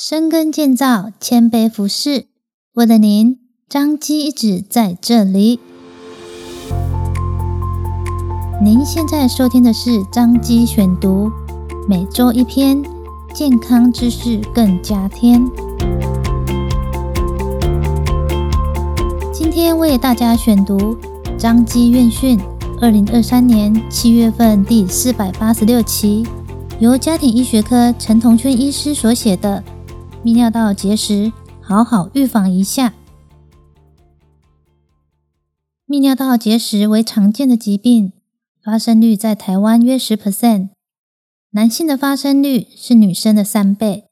[0.00, 2.26] 深耕建造，谦卑服侍。
[2.74, 5.58] 为了您，张基一直在这里。
[8.62, 11.32] 您现在收听的是张基选读，
[11.88, 12.80] 每周一篇
[13.34, 15.44] 健康知识更加添。
[19.32, 20.96] 今天为大家选读
[21.36, 22.38] 张基院讯
[22.80, 26.24] 二零二三年七月份第四百八十六期，
[26.78, 29.60] 由家庭医学科陈同轩医师所写的。
[30.24, 31.32] 泌尿道结石，
[31.62, 32.92] 好好预防一下。
[35.86, 38.12] 泌尿道结石为常见的疾病，
[38.62, 40.70] 发生率在台湾约十 percent，
[41.52, 44.06] 男性的发生率是女生的三倍。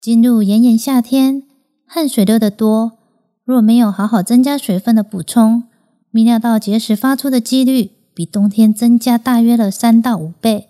[0.00, 1.42] 进入炎炎夏天，
[1.86, 2.92] 汗水流得多，
[3.42, 5.64] 若没有好好增加水分的补充，
[6.12, 10.68] 泌尿道结石发出的几率比冬天增加大约了三到五倍，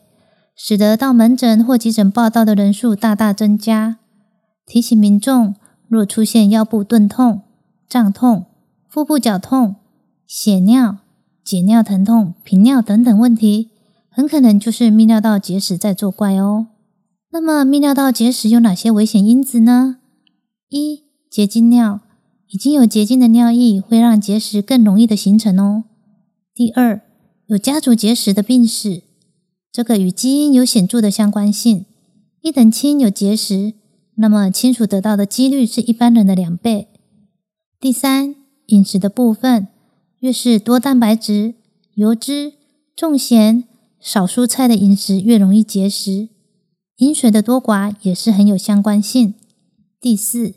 [0.54, 3.98] 使得到门诊或急诊报道的人数大大增加。
[4.68, 5.54] 提醒民众，
[5.88, 7.40] 若出现腰部钝痛、
[7.88, 8.45] 胀痛、
[8.87, 9.76] 腹部绞痛、
[10.26, 10.98] 血尿、
[11.43, 13.70] 解尿疼痛、频尿等等问题，
[14.10, 16.66] 很可能就是泌尿道结石在作怪哦。
[17.30, 19.96] 那么，泌尿道结石有哪些危险因子呢？
[20.68, 22.00] 一、结晶尿，
[22.48, 25.84] 已经有结晶的尿液会让结石更容易的形成哦。
[26.54, 27.00] 第二，
[27.46, 29.02] 有家族结石的病史，
[29.73, 31.87] 这个与基因有显著的相关性。
[32.43, 33.77] 一等亲有结石。
[34.21, 36.88] 那么亲属得到的几率是一般人的两倍。
[37.79, 38.35] 第三，
[38.66, 39.69] 饮食的部分，
[40.19, 41.55] 越是多蛋白质、
[41.95, 42.55] 油脂、
[42.96, 43.63] 重咸、
[44.01, 46.30] 少蔬菜的饮食，越容易结石。
[46.96, 49.35] 饮水的多寡也是很有相关性。
[50.01, 50.55] 第四，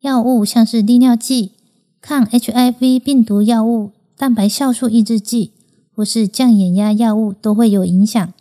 [0.00, 1.52] 药物像是利尿剂、
[2.00, 5.52] 抗 HIV 病毒药物、蛋白酵素抑制剂
[5.94, 8.34] 或是降眼压药物都会有影响。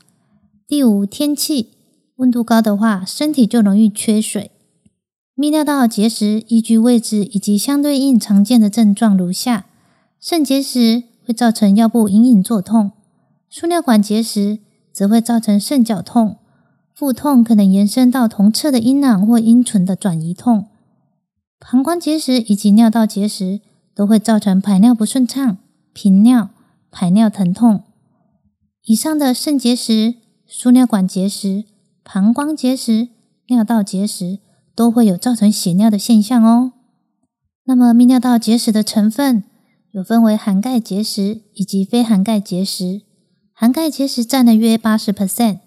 [0.67, 1.69] 第五，天气
[2.15, 4.49] 温度高的话，身体就容易缺水。
[5.37, 9.65] 泌尿道结石依据位置以及相对应常见的症状如下：
[10.17, 12.91] 肾结石会造成腰部隐隐作痛；
[13.49, 14.59] 输尿管结石
[14.93, 16.37] 则会造成肾绞痛；
[16.93, 20.67] 腹痛可能延伸到同侧的阴囊或阴唇的转移痛；
[21.59, 23.59] 膀胱结石以及尿道结石
[23.93, 25.57] 都会造成排尿不顺畅、
[25.91, 26.51] 频尿、
[26.89, 27.83] 排尿疼痛。
[28.85, 30.15] 以上的肾结石、
[30.47, 31.65] 输尿管结石、
[32.05, 33.09] 膀胱结石、
[33.47, 34.39] 尿道结石。
[34.75, 36.73] 都会有造成血尿的现象哦。
[37.63, 39.43] 那么泌尿道结石的成分
[39.91, 43.01] 有分为含钙结石以及非含钙结石。
[43.53, 45.59] 含钙结石占了约八十 percent，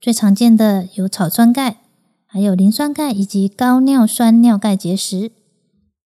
[0.00, 1.76] 最常见的有草酸钙，
[2.24, 5.30] 还有磷酸钙以及高尿酸尿钙结石。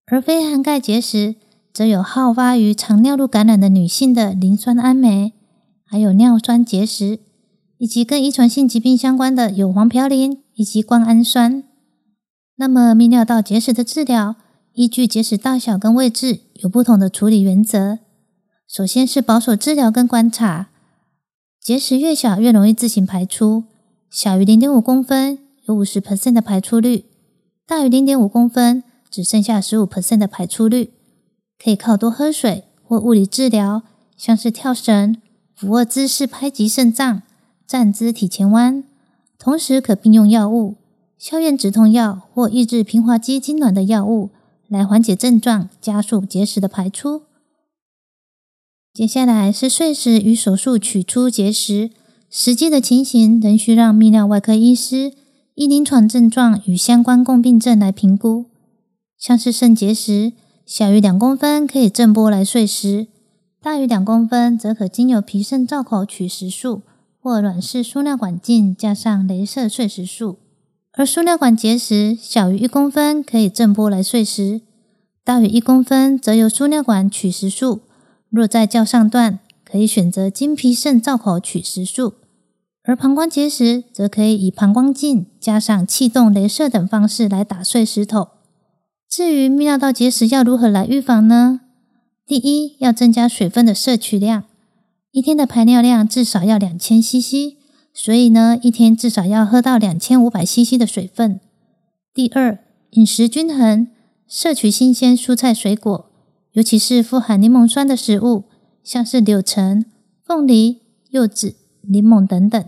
[0.06, 1.36] 而非含钙结石
[1.72, 5.32] 则有好发于肠尿路感染的女性的磷酸氨酶，
[5.86, 7.20] 还有尿酸结石，
[7.78, 11.62] 以及跟遗传性疾病相关的有黄嘌呤以及胱氨酸。
[12.60, 14.36] 那么，泌尿道结石的治疗，
[14.74, 18.00] 依据结石大小跟位置，有不同的处理原则。
[18.68, 20.68] 首先是保守治疗跟观察，
[21.58, 23.64] 结石越小越容易自行排出，
[24.10, 27.06] 小于零点五公分有五十 percent 的排出率，
[27.66, 30.90] 大于零点五公分只剩下十五 percent 的排出率。
[31.58, 33.84] 可以靠多喝水或物理治疗，
[34.18, 35.16] 像是跳绳、
[35.56, 37.22] 俯卧姿势拍击肾脏、
[37.66, 38.84] 站姿体前弯，
[39.38, 40.76] 同时可并用药物。
[41.20, 44.30] 消炎止痛药或抑制平滑肌痉挛的药物
[44.68, 47.24] 来缓解症状，加速结石的排出。
[48.94, 51.90] 接下来是碎石与手术取出结石，
[52.30, 55.12] 实际的情形仍需让泌尿外科医师
[55.56, 58.46] 依临床症状与相关共病症来评估。
[59.18, 60.32] 像是肾结石，
[60.64, 63.08] 小于两公分可以震波来碎石，
[63.60, 66.80] 大于两公分则可经由皮肾造口取石术
[67.20, 70.38] 或软式输尿管镜加上镭射碎石术。
[70.92, 74.60] 而输尿管结石小于一公分，可以震波来碎石；
[75.24, 77.82] 大于一公分，则由输尿管取石术。
[78.28, 82.14] 若在较上段，可以选择经皮肾造口取石术。
[82.82, 88.28] 而膀胱结石，则可以以膀胱镜加上气动雷射等方式来打碎石头。
[89.08, 91.60] 至于泌尿道结石要如何来预防呢？
[92.26, 94.44] 第一，要增加水分的摄取量，
[95.12, 97.59] 一天的排尿量至少要两千 CC。
[97.92, 101.40] 所以呢，一天至少要喝到两千五百 CC 的水分。
[102.14, 102.58] 第二，
[102.90, 103.88] 饮食均衡，
[104.26, 106.10] 摄取新鲜蔬菜水果，
[106.52, 108.44] 尤其是富含柠檬酸的食物，
[108.82, 109.84] 像是柳橙、
[110.24, 110.78] 凤梨、
[111.10, 112.64] 柚子、柠檬等等。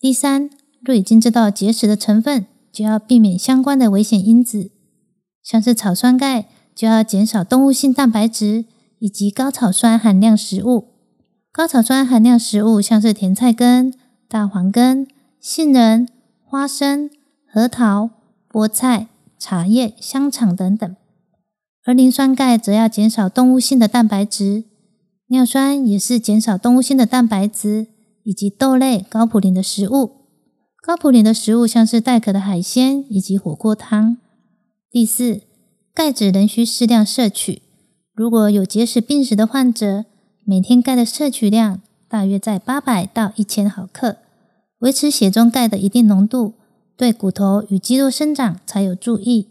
[0.00, 0.50] 第三，
[0.80, 4.70] 若已经知道结石的成分，就要避免相关的危险因子，
[5.42, 8.64] 像是草酸钙，就要减少动物性蛋白质
[8.98, 10.88] 以及高草酸含量食物。
[11.52, 13.94] 高草酸含量食物像是甜菜根。
[14.28, 15.06] 大黄根、
[15.40, 16.08] 杏仁、
[16.44, 17.08] 花生、
[17.46, 18.10] 核桃、
[18.50, 19.06] 菠菜、
[19.38, 20.96] 茶叶、香肠等等。
[21.84, 24.64] 而磷酸钙则要减少动物性的蛋白质，
[25.28, 27.86] 尿酸也是减少动物性的蛋白质，
[28.24, 30.10] 以及豆类、高普林的食物。
[30.82, 34.16] 高普林的食物像是带壳的海鲜以及火锅汤。
[34.90, 35.42] 第四，
[35.94, 37.62] 钙质仍需适量摄取。
[38.12, 40.04] 如果有结石病史的患者，
[40.44, 44.16] 每天钙的摄取量大约在八百到一千毫克，
[44.78, 46.54] 维持血中钙的一定浓度，
[46.96, 49.48] 对骨头与肌肉生长才有助益。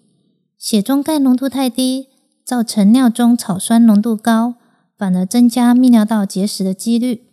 [0.57, 2.07] 血中钙浓度太低，
[2.43, 4.55] 造成尿中草酸浓度高，
[4.97, 7.23] 反而增加泌尿道结石的几率。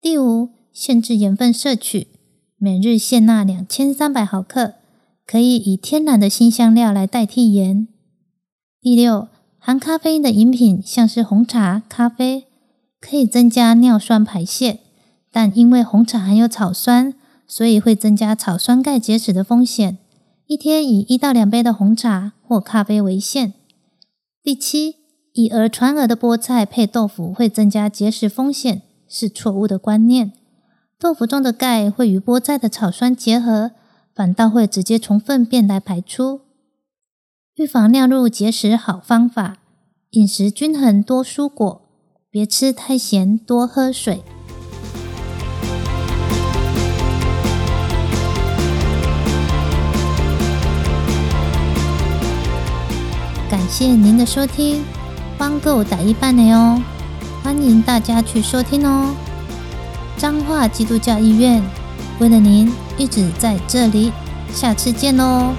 [0.00, 2.08] 第五，限制盐分摄取。
[2.56, 4.74] 每日限钠两千三百毫克，
[5.26, 7.88] 可以以天然的新香料来代替盐。
[8.80, 12.44] 第六，含咖啡因的饮品，像是红茶、咖啡，
[13.02, 14.78] 可以增加尿酸排泄，
[15.32, 17.12] 但因为红茶含有草酸，
[17.48, 19.98] 所以会增加草酸钙结石的风险。
[20.46, 23.54] 一天以一到两杯的红茶或咖啡为限。
[24.42, 24.96] 第七，
[25.32, 30.32] 以讹传讹的菠菜配豆腐会增加结石风险，是错误的观念。
[30.98, 33.72] 豆腐中的钙会与菠菜的草酸结合，
[34.14, 36.42] 反倒会直接从粪便来排出。
[37.56, 39.58] 预防尿路结石好方法：
[40.10, 41.81] 饮食均衡，多蔬果，
[42.34, 44.22] 别吃太咸，多喝水。
[53.50, 54.82] 感谢您的收听，
[55.36, 56.80] 帮够打一半的哦，
[57.42, 59.14] 欢迎大家去收听哦。
[60.16, 61.62] 彰化基督教医院，
[62.18, 64.10] 为了您一直在这里，
[64.54, 65.52] 下次见喽。